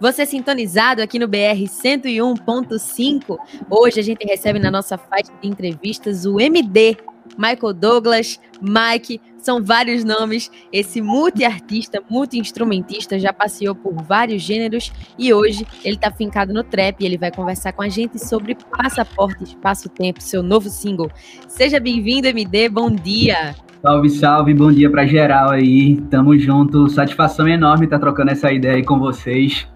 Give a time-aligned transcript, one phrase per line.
[0.00, 3.36] Você sintonizado aqui no BR 101.5.
[3.68, 6.96] Hoje a gente recebe na nossa faixa de entrevistas o MD,
[7.36, 10.50] Michael Douglas, Mike, são vários nomes.
[10.72, 16.98] Esse multi-artista, multi-instrumentista já passeou por vários gêneros e hoje ele está fincado no trap
[16.98, 21.10] e ele vai conversar com a gente sobre Passaporte Espaço-Tempo, seu novo single.
[21.46, 23.54] Seja bem-vindo, MD, bom dia!
[23.82, 26.00] Salve, salve, bom dia para geral aí.
[26.10, 29.68] Tamo junto, satisfação enorme estar tá trocando essa ideia aí com vocês.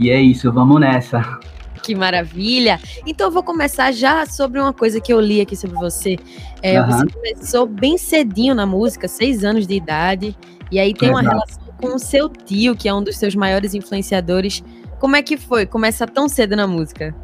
[0.00, 1.38] E é isso, vamos nessa.
[1.82, 2.80] Que maravilha!
[3.06, 6.18] Então eu vou começar já sobre uma coisa que eu li aqui sobre você.
[6.62, 6.86] É, uhum.
[6.86, 10.34] Você começou bem cedinho na música, seis anos de idade,
[10.72, 11.24] e aí tem Exato.
[11.24, 14.64] uma relação com o seu tio, que é um dos seus maiores influenciadores.
[14.98, 17.14] Como é que foi começar tão cedo na música?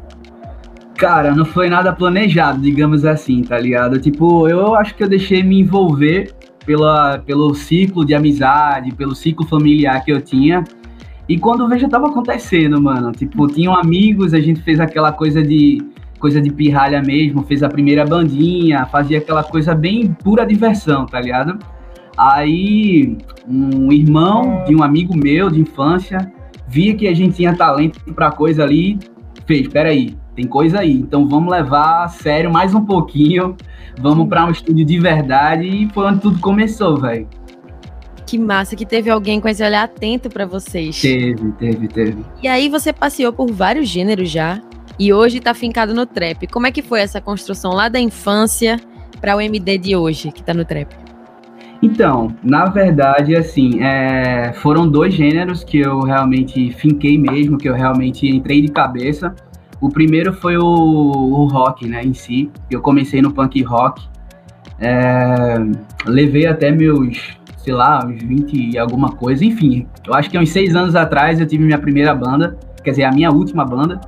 [0.95, 3.99] Cara, não foi nada planejado, digamos assim, tá ligado?
[3.99, 6.33] Tipo, eu acho que eu deixei me envolver
[6.65, 10.63] pela, pelo ciclo de amizade, pelo ciclo familiar que eu tinha.
[11.27, 13.11] E quando eu vejo, tava acontecendo, mano.
[13.11, 15.79] Tipo, tinham amigos, a gente fez aquela coisa de
[16.19, 21.21] coisa de pirralha mesmo, fez a primeira bandinha, fazia aquela coisa bem pura diversão, tá
[21.21, 21.59] ligado?
[22.17, 23.15] Aí,
[23.47, 26.31] um irmão de um amigo meu de infância
[26.67, 28.97] via que a gente tinha talento pra coisa ali,
[29.45, 33.55] fez, peraí, tem coisa aí, então vamos levar a sério mais um pouquinho,
[34.01, 37.27] vamos para um estúdio de verdade e foi onde tudo começou, velho.
[38.27, 40.99] Que massa que teve alguém com esse olhar atento para vocês.
[41.01, 42.25] Teve, teve, teve.
[42.43, 44.61] E aí você passeou por vários gêneros já
[44.99, 46.45] e hoje tá fincado no trap.
[46.47, 48.77] Como é que foi essa construção lá da infância
[49.21, 50.93] para o MD de hoje, que tá no trap?
[51.81, 57.75] Então, na verdade, assim, é, foram dois gêneros que eu realmente finquei mesmo, que eu
[57.75, 59.33] realmente entrei de cabeça.
[59.79, 62.51] O primeiro foi o, o rock, né, em si.
[62.69, 64.03] Eu comecei no punk rock.
[64.79, 65.55] É,
[66.05, 67.36] levei até meus
[67.67, 69.43] sei lá, uns 20 e alguma coisa.
[69.43, 73.03] Enfim, eu acho que uns seis anos atrás eu tive minha primeira banda, quer dizer,
[73.03, 73.99] a minha última banda.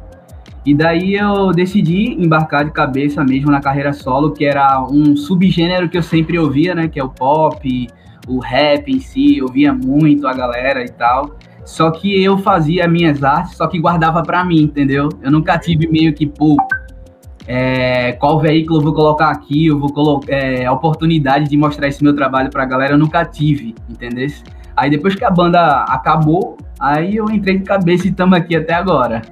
[0.66, 5.90] E daí eu decidi embarcar de cabeça mesmo na carreira solo, que era um subgênero
[5.90, 6.88] que eu sempre ouvia, né?
[6.88, 7.88] Que é o pop,
[8.30, 11.36] o rap em si, eu ouvia muito a galera e tal.
[11.66, 15.10] Só que eu fazia minhas artes, só que guardava para mim, entendeu?
[15.22, 16.56] Eu nunca tive meio que, pô,
[17.52, 21.88] é, qual veículo eu vou colocar aqui, eu vou colocar é, a oportunidade de mostrar
[21.88, 24.28] esse meu trabalho pra galera, eu nunca tive, entendeu?
[24.78, 28.76] Aí depois que a banda acabou, aí eu entrei de cabeça e estamos aqui até
[28.76, 29.24] agora.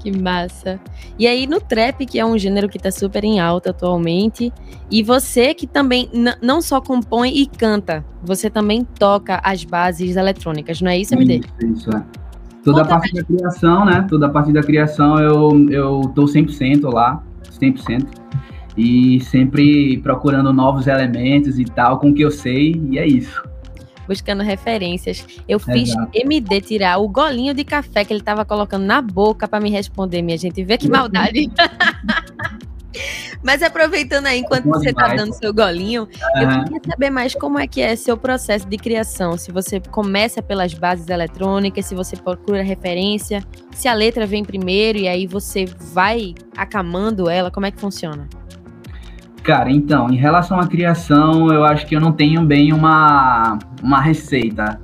[0.00, 0.80] Que massa.
[1.18, 4.50] E aí no trap, que é um gênero que tá super em alta atualmente,
[4.90, 6.08] e você que também
[6.40, 11.42] não só compõe e canta, você também toca as bases eletrônicas, não é isso, MD?
[11.60, 12.02] Isso, isso é.
[12.64, 13.26] Toda Conta a parte mais.
[13.26, 14.06] da criação, né?
[14.08, 17.22] Toda a parte da criação eu, eu tô 100% lá.
[17.62, 18.06] 100%.
[18.76, 23.42] E sempre procurando novos elementos e tal, com o que eu sei, e é isso.
[24.08, 25.26] Buscando referências.
[25.48, 26.10] Eu fiz Exato.
[26.14, 30.22] MD tirar o golinho de café que ele tava colocando na boca para me responder,
[30.22, 30.64] minha gente.
[30.64, 31.50] Vê que maldade.
[33.42, 36.02] Mas aproveitando aí, enquanto você está dando seu golinho,
[36.36, 36.42] uhum.
[36.42, 39.36] eu queria saber mais como é que é seu processo de criação.
[39.36, 43.42] Se você começa pelas bases eletrônicas, se você procura referência,
[43.72, 48.28] se a letra vem primeiro e aí você vai acamando ela, como é que funciona?
[49.42, 54.00] Cara, então, em relação à criação, eu acho que eu não tenho bem uma, uma
[54.00, 54.80] receita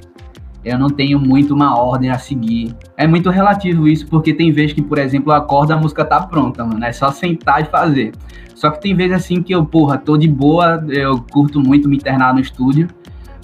[0.64, 2.74] eu não tenho muito uma ordem a seguir.
[2.96, 6.20] É muito relativo isso, porque tem vezes que, por exemplo, a corda, a música tá
[6.20, 6.84] pronta, mano.
[6.84, 8.12] É só sentar e fazer.
[8.54, 11.96] Só que tem vezes assim que eu, porra, tô de boa, eu curto muito me
[11.96, 12.88] internar no estúdio.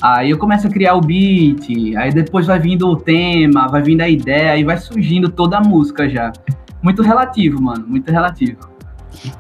[0.03, 4.01] Aí eu começo a criar o beat, aí depois vai vindo o tema, vai vindo
[4.01, 6.33] a ideia, aí vai surgindo toda a música já.
[6.83, 8.59] Muito relativo, mano, muito relativo.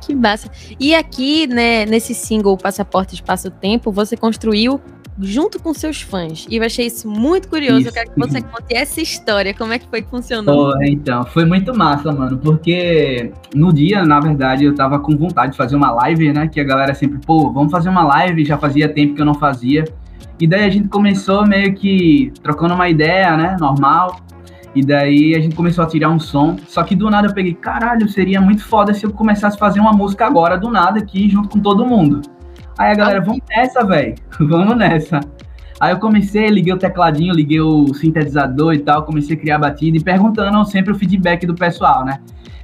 [0.01, 0.49] Que massa.
[0.79, 4.81] E aqui, né, nesse single Passaporte Espaço Tempo, você construiu
[5.21, 6.47] junto com seus fãs.
[6.51, 7.81] E eu achei isso muito curioso.
[7.81, 7.89] Isso.
[7.89, 10.73] Eu quero que você conte essa história, como é que foi que funcionou.
[10.75, 15.53] Oh, então, foi muito massa, mano, porque no dia, na verdade, eu tava com vontade
[15.53, 16.49] de fazer uma live, né?
[16.49, 19.35] Que a galera sempre, pô, vamos fazer uma live, já fazia tempo que eu não
[19.35, 19.85] fazia.
[20.41, 23.57] E daí a gente começou meio que trocando uma ideia, né?
[23.59, 24.21] Normal.
[24.75, 26.56] E daí a gente começou a tirar um som.
[26.67, 29.79] Só que do nada eu peguei, caralho, seria muito foda se eu começasse a fazer
[29.79, 32.21] uma música agora, do nada, aqui, junto com todo mundo.
[32.79, 34.15] Aí a galera, vamos nessa, velho.
[34.41, 35.21] vamos nessa.
[35.81, 39.59] Aí eu comecei, liguei o tecladinho, liguei o sintetizador e tal, comecei a criar a
[39.59, 42.21] batida e perguntando sempre o feedback do pessoal, né?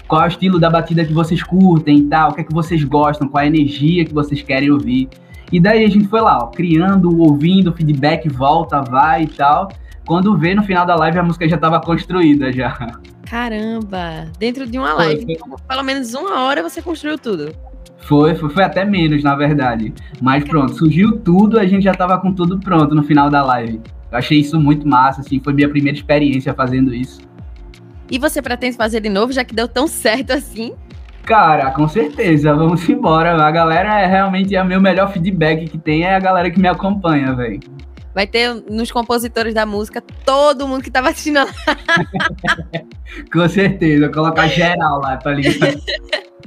[0.06, 2.52] Qual é o estilo da batida que vocês curtem e tal, o que é que
[2.52, 5.08] vocês gostam, qual é a energia que vocês querem ouvir.
[5.52, 9.68] E daí a gente foi lá, ó, criando, ouvindo, feedback, volta, vai e tal.
[10.06, 12.98] Quando vê no final da live a música já estava construída já.
[13.28, 14.26] Caramba!
[14.38, 15.56] Dentro de uma live, foi.
[15.68, 17.54] pelo menos uma hora você construiu tudo.
[18.10, 19.94] Foi, foi, foi, até menos, na verdade.
[20.20, 23.80] Mas pronto, surgiu tudo, a gente já tava com tudo pronto no final da live.
[24.10, 27.20] Eu achei isso muito massa, assim, foi minha primeira experiência fazendo isso.
[28.10, 30.74] E você pretende fazer de novo, já que deu tão certo assim?
[31.22, 33.40] Cara, com certeza, vamos embora.
[33.40, 36.58] A galera é realmente é o meu melhor feedback que tem é a galera que
[36.58, 37.60] me acompanha, velho.
[38.12, 41.46] Vai ter nos compositores da música todo mundo que tava assistindo.
[43.32, 45.80] com certeza, colocar geral lá, tá ligado?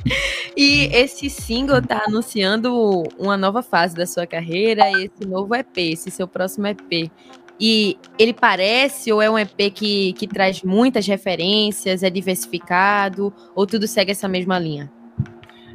[0.55, 6.11] E esse single tá anunciando uma nova fase da sua carreira, esse novo EP, esse
[6.11, 7.11] seu próximo EP.
[7.59, 13.65] E ele parece ou é um EP que, que traz muitas referências, é diversificado, ou
[13.65, 14.91] tudo segue essa mesma linha?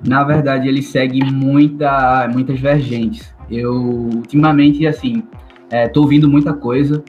[0.07, 3.35] Na verdade, ele segue muita, muitas vergentes.
[3.51, 5.23] Eu, ultimamente, assim,
[5.71, 7.03] é, tô ouvindo muita coisa,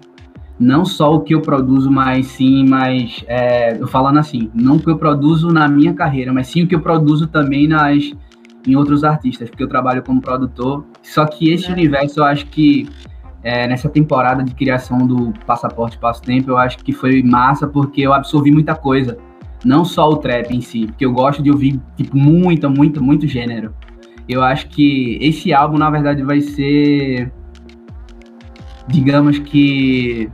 [0.60, 4.80] não só o que eu produzo, mas sim, mas é, eu falando assim, não o
[4.80, 8.12] que eu produzo na minha carreira, mas sim o que eu produzo também nas
[8.68, 10.86] em outros artistas, porque eu trabalho como produtor.
[11.02, 11.72] Só que esse é.
[11.72, 12.90] universo eu acho que
[13.42, 18.02] é, nessa temporada de criação do Passaporte Passo Tempo, eu acho que foi massa porque
[18.02, 19.18] eu absorvi muita coisa.
[19.64, 23.26] Não só o trap em si, porque eu gosto de ouvir tipo muito, muito, muito
[23.28, 23.74] gênero.
[24.28, 27.32] Eu acho que esse álbum, na verdade, vai ser
[28.90, 30.30] digamos que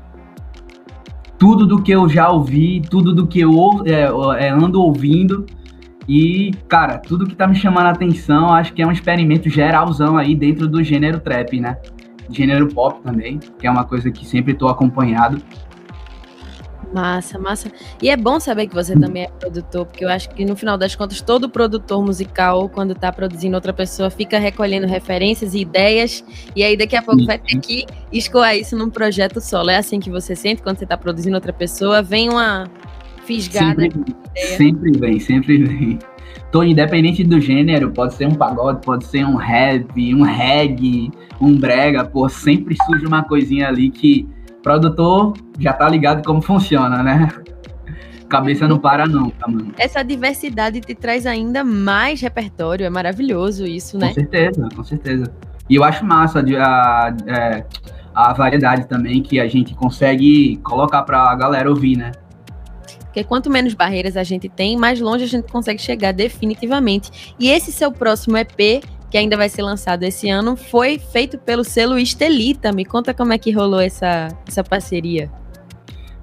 [1.38, 3.52] tudo do que eu já ouvi, tudo do que eu
[3.86, 5.46] é, é, ando ouvindo.
[6.08, 10.18] E, cara, tudo que tá me chamando a atenção, acho que é um experimento geralzão
[10.18, 11.78] aí dentro do gênero trap, né?
[12.30, 15.38] Gênero pop também, que é uma coisa que sempre tô acompanhado.
[16.96, 17.70] Massa, massa.
[18.02, 20.78] E é bom saber que você também é produtor, porque eu acho que no final
[20.78, 26.24] das contas, todo produtor musical, quando está produzindo outra pessoa, fica recolhendo referências e ideias,
[26.56, 29.72] e aí daqui a pouco vai ter que escoar isso num projeto solo.
[29.72, 32.02] É assim que você sente quando você está produzindo outra pessoa?
[32.02, 32.66] Vem uma
[33.26, 33.82] fisgada.
[33.82, 34.16] Sempre,
[34.56, 36.00] sempre vem, sempre vem.
[36.50, 41.12] Tô independente do gênero, pode ser um pagode, pode ser um rap, um reggae,
[41.42, 44.34] um brega, pô, sempre surge uma coisinha ali que
[44.66, 47.30] produtor já tá ligado como funciona, né?
[48.28, 49.72] Cabeça não para nunca, mano.
[49.78, 54.08] Essa diversidade te traz ainda mais repertório, é maravilhoso isso, né?
[54.08, 55.32] Com certeza, com certeza.
[55.70, 57.66] E eu acho massa a, a, é,
[58.16, 62.12] a variedade também que a gente consegue colocar pra galera ouvir, né?
[63.04, 67.36] Porque quanto menos barreiras a gente tem, mais longe a gente consegue chegar definitivamente.
[67.40, 71.64] E esse seu próximo EP que ainda vai ser lançado esse ano, foi feito pelo
[71.64, 72.72] selo Estelita.
[72.72, 75.30] Me conta como é que rolou essa, essa parceria.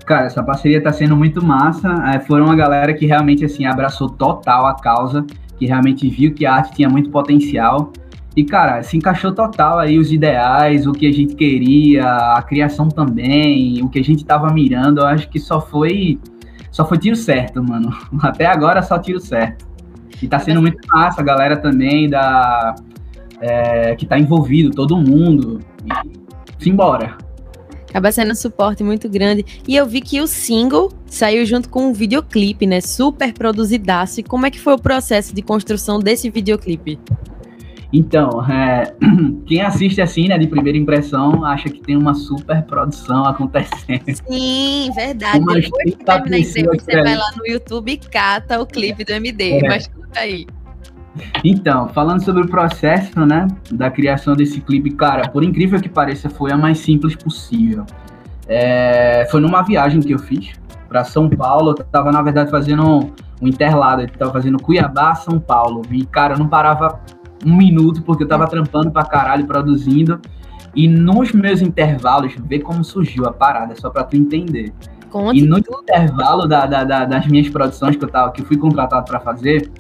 [0.05, 1.89] Cara, essa parceria está sendo muito massa.
[2.15, 5.25] É, foram uma galera que realmente assim abraçou total a causa,
[5.59, 7.93] que realmente viu que a arte tinha muito potencial.
[8.35, 12.89] E, cara, se encaixou total aí os ideais, o que a gente queria, a criação
[12.89, 15.01] também, o que a gente tava mirando.
[15.01, 16.19] Eu acho que só foi
[16.71, 17.91] só foi tiro certo, mano.
[18.23, 19.72] Até agora só tiro certo.
[20.23, 22.75] E tá sendo muito massa, a galera também da,
[23.41, 25.61] é, que tá envolvido, todo mundo.
[25.85, 27.17] E simbora.
[27.91, 29.45] Acaba sendo um suporte muito grande.
[29.69, 32.81] E eu vi que o single saiu junto com um videoclipe, né?
[32.81, 34.21] Super produzidaço.
[34.21, 36.99] E como é que foi o processo de construção desse videoclipe?
[37.93, 38.95] Então, é,
[39.47, 44.03] quem assiste assim, né, de primeira impressão, acha que tem uma super produção acontecendo.
[44.27, 45.41] Sim, verdade.
[45.41, 49.13] Depois que termina a entrevista, você vai lá no YouTube e cata o clipe do
[49.13, 49.59] MD.
[49.59, 49.69] É.
[49.69, 50.47] Mas conta aí.
[51.45, 56.31] Então, falando sobre o processo, né, da criação desse clipe, cara, por incrível que pareça,
[56.31, 57.85] foi a mais simples possível.
[58.49, 60.53] É, foi numa viagem que eu fiz
[60.89, 63.13] para São Paulo, eu tava, na verdade, fazendo um,
[63.43, 67.01] um interlado, eu tava fazendo Cuiabá, São Paulo, e, cara, eu não parava
[67.45, 70.21] um minuto, porque eu tava trampando pra caralho, produzindo.
[70.75, 74.73] E nos meus intervalos, ver como surgiu a parada, só pra tu entender.
[75.11, 78.47] Conte e no intervalo da, da, da, das minhas produções que eu, tava, que eu
[78.47, 79.71] fui contratado para fazer,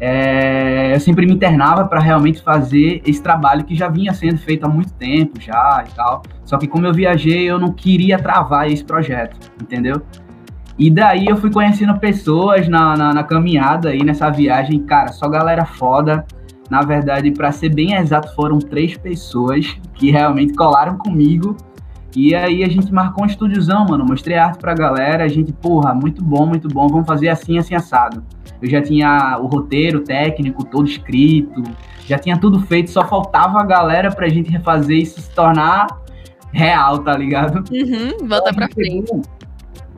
[0.00, 4.64] é, eu sempre me internava para realmente fazer esse trabalho que já vinha sendo feito
[4.64, 6.22] há muito tempo já e tal.
[6.44, 10.00] Só que como eu viajei, eu não queria travar esse projeto, entendeu?
[10.78, 15.28] E daí eu fui conhecendo pessoas na, na, na caminhada aí nessa viagem, cara, só
[15.28, 16.24] galera foda.
[16.70, 21.56] Na verdade, para ser bem exato, foram três pessoas que realmente colaram comigo.
[22.14, 24.04] E aí a gente marcou um estúdiozão, mano.
[24.04, 25.24] Mostrei arte pra galera.
[25.24, 26.88] A gente, porra, muito bom, muito bom.
[26.88, 28.22] Vamos fazer assim, assim, assado.
[28.60, 31.62] Eu já tinha o roteiro técnico todo escrito.
[32.06, 32.90] Já tinha tudo feito.
[32.90, 35.86] Só faltava a galera pra gente refazer isso se tornar
[36.52, 37.64] real, tá ligado?
[37.72, 39.12] Uhum, volta pra frente.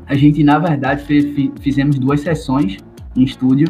[0.07, 1.25] A gente, na verdade, fez,
[1.61, 2.79] fizemos duas sessões
[3.17, 3.69] em estúdio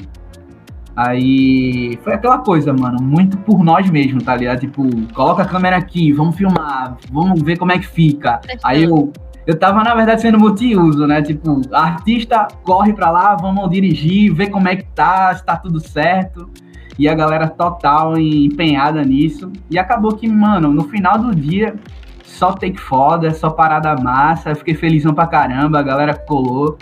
[0.97, 4.61] Aí foi aquela coisa, mano, muito por nós mesmos, tá ligado?
[4.61, 4.83] Tipo,
[5.15, 8.41] coloca a câmera aqui, vamos filmar, vamos ver como é que fica.
[8.63, 9.13] Aí eu,
[9.47, 11.23] eu tava, na verdade, sendo multiuso, né?
[11.23, 15.81] Tipo, artista corre pra lá, vamos dirigir, ver como é que tá, se tá tudo
[15.81, 16.51] certo.
[16.99, 19.51] E a galera total empenhada nisso.
[19.71, 21.75] E acabou que, mano, no final do dia,
[22.23, 24.51] só take foda, só parada massa.
[24.51, 26.77] Eu fiquei felizão pra caramba, a galera colou.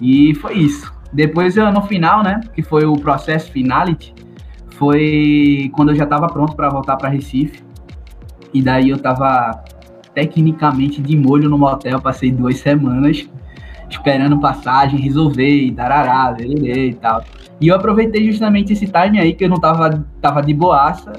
[0.00, 0.92] E foi isso.
[1.12, 4.14] Depois, eu, no final, né, que foi o processo finality,
[4.70, 7.62] foi quando eu já estava pronto para voltar para Recife.
[8.54, 9.62] E daí eu estava
[10.14, 13.26] tecnicamente de molho no motel, passei duas semanas
[13.92, 17.22] esperando passagem, resolver, e darará, e tal.
[17.60, 21.12] E eu aproveitei justamente esse time aí que eu não tava, tava de boaça.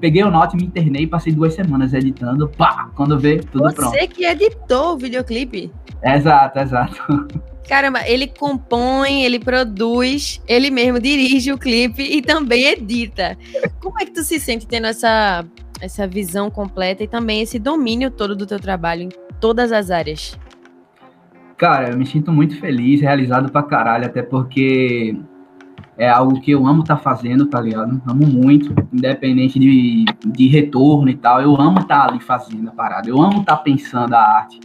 [0.00, 3.90] Peguei o note, me internei, passei duas semanas editando, pá, quando vê, tudo Você pronto.
[3.90, 5.72] Você que editou o videoclipe.
[6.02, 7.26] Exato, exato.
[7.68, 13.38] Caramba, ele compõe, ele produz, ele mesmo dirige o clipe e também edita.
[13.80, 15.44] Como é que tu se sente tendo essa,
[15.80, 19.08] essa visão completa e também esse domínio todo do teu trabalho em
[19.40, 20.38] todas as áreas?
[21.56, 25.16] Cara, eu me sinto muito feliz, realizado pra caralho, até porque
[25.96, 28.02] é algo que eu amo estar tá fazendo, tá ligado?
[28.06, 31.40] Amo muito, independente de, de retorno e tal.
[31.40, 34.58] Eu amo estar tá ali fazendo a parada, eu amo estar tá pensando a arte.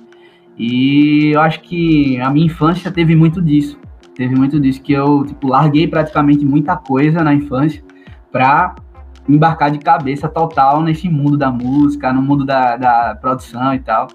[0.58, 3.78] E eu acho que a minha infância teve muito disso.
[4.16, 7.84] Teve muito disso, que eu tipo, larguei praticamente muita coisa na infância
[8.32, 8.74] pra
[9.30, 14.08] embarcar de cabeça total nesse mundo da música, no mundo da, da produção e tal.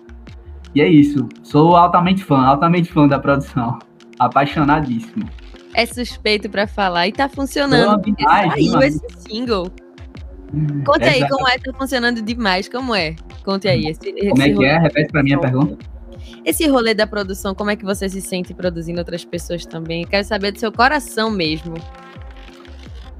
[0.74, 1.28] E é isso.
[1.42, 3.78] Sou altamente fã, altamente fã da produção.
[4.18, 5.28] Apaixonadíssimo.
[5.74, 8.02] É suspeito para falar e tá funcionando.
[8.02, 9.70] Demais, Saiu esse single.
[10.84, 13.14] Conte aí como é, tá funcionando demais, como é?
[13.44, 13.86] Conte aí.
[13.86, 14.78] Esse, como é que é?
[14.78, 15.91] Repete para mim a pergunta.
[16.44, 20.04] Esse rolê da produção, como é que você se sente produzindo outras pessoas também?
[20.04, 21.74] Quero saber do seu coração mesmo.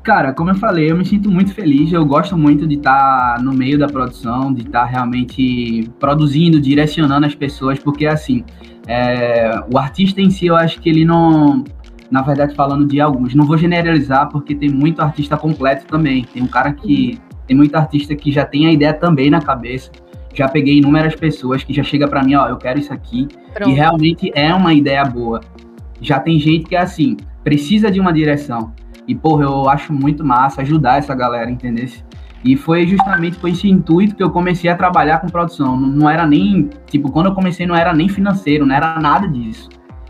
[0.03, 1.93] Cara, como eu falei, eu me sinto muito feliz.
[1.93, 6.61] Eu gosto muito de estar tá no meio da produção, de estar tá realmente produzindo,
[6.61, 8.45] direcionando as pessoas, porque assim,
[8.89, 11.65] é, o artista em si, eu acho que ele não.
[12.11, 16.25] Na verdade, falando de alguns, não vou generalizar, porque tem muito artista completo também.
[16.25, 17.21] Tem um cara que.
[17.47, 19.91] Tem muito artista que já tem a ideia também na cabeça.
[20.35, 23.29] Já peguei inúmeras pessoas que já chega para mim, ó, eu quero isso aqui.
[23.53, 23.71] Pronto.
[23.71, 25.41] E realmente é uma ideia boa.
[26.01, 28.73] Já tem gente que é assim, precisa de uma direção
[29.07, 31.87] e, porra, eu acho muito massa ajudar essa galera, entendeu?
[32.45, 35.77] E foi justamente com esse intuito que eu comecei a trabalhar com produção.
[35.77, 39.29] Não, não, era nem, tipo, quando eu comecei não era nem financeiro, não era nada
[39.29, 39.69] disso.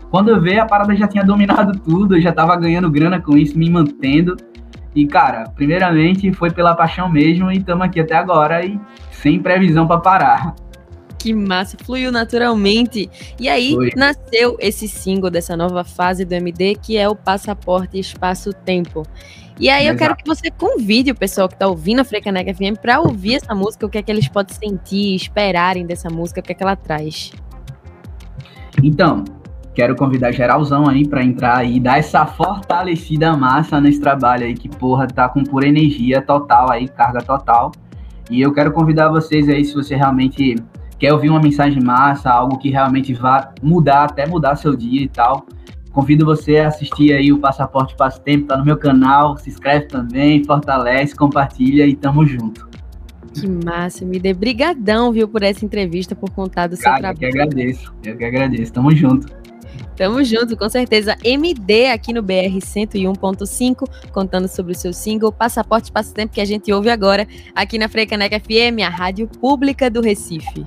[0.09, 3.37] Quando eu vi, a parada já tinha dominado tudo, eu já tava ganhando grana com
[3.37, 4.35] isso, me mantendo.
[4.95, 8.79] E, cara, primeiramente foi pela paixão mesmo e estamos aqui até agora e
[9.23, 10.55] sem previsão para parar.
[11.17, 13.09] Que massa, fluiu naturalmente.
[13.39, 13.91] E aí Foi.
[13.95, 19.03] nasceu esse single dessa nova fase do MD, que é o Passaporte Espaço-Tempo.
[19.57, 19.93] E aí Exato.
[19.93, 23.35] eu quero que você convide o pessoal que está ouvindo a Frecaneca FM para ouvir
[23.35, 26.55] essa música, o que é que eles podem sentir, esperarem dessa música, o que é
[26.55, 27.31] que ela traz.
[28.83, 29.23] Então,
[29.73, 34.67] quero convidar geralzão aí para entrar e dar essa fortalecida massa nesse trabalho aí que
[34.67, 37.71] porra tá com pura energia total aí, carga total.
[38.29, 40.55] E eu quero convidar vocês aí se você realmente
[40.97, 45.07] quer ouvir uma mensagem massa, algo que realmente vá mudar, até mudar seu dia e
[45.07, 45.45] tal,
[45.91, 49.87] convido você a assistir aí o Passaporte Passo Tempo, tá no meu canal, se inscreve
[49.87, 52.67] também, fortalece, compartilha e tamo junto.
[53.33, 57.15] Que massa, me dê brigadão, viu, por essa entrevista, por contar do Cara, seu trabalho.
[57.15, 59.42] Eu que agradeço, eu que agradeço, tamo junto.
[59.95, 61.15] Tamo junto, com certeza.
[61.23, 66.45] MD aqui no BR 101.5, contando sobre o seu single Passaporte Passo Tempo, que a
[66.45, 70.65] gente ouve agora aqui na Freicaneca FM, a rádio pública do Recife.